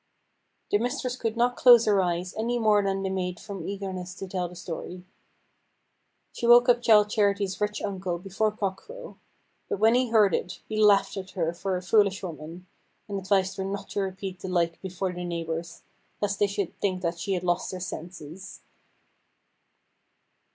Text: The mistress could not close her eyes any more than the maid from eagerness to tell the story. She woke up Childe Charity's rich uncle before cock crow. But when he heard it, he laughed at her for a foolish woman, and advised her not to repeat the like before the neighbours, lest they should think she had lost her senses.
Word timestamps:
The 0.71 0.79
mistress 0.79 1.15
could 1.15 1.37
not 1.37 1.55
close 1.55 1.85
her 1.85 2.01
eyes 2.01 2.33
any 2.35 2.57
more 2.57 2.81
than 2.81 3.03
the 3.03 3.09
maid 3.11 3.39
from 3.39 3.67
eagerness 3.69 4.15
to 4.15 4.27
tell 4.27 4.49
the 4.49 4.55
story. 4.55 5.03
She 6.33 6.47
woke 6.47 6.67
up 6.69 6.81
Childe 6.81 7.11
Charity's 7.11 7.61
rich 7.61 7.83
uncle 7.83 8.17
before 8.17 8.51
cock 8.51 8.77
crow. 8.83 9.17
But 9.69 9.77
when 9.77 9.93
he 9.93 10.09
heard 10.09 10.33
it, 10.33 10.59
he 10.67 10.81
laughed 10.81 11.17
at 11.17 11.29
her 11.37 11.53
for 11.53 11.77
a 11.77 11.83
foolish 11.83 12.23
woman, 12.23 12.65
and 13.07 13.19
advised 13.19 13.57
her 13.57 13.63
not 13.63 13.89
to 13.89 13.99
repeat 13.99 14.39
the 14.39 14.47
like 14.49 14.81
before 14.81 15.13
the 15.13 15.23
neighbours, 15.23 15.83
lest 16.19 16.39
they 16.39 16.47
should 16.47 16.75
think 16.79 17.05
she 17.15 17.33
had 17.33 17.43
lost 17.43 17.71
her 17.71 17.79
senses. 17.79 18.61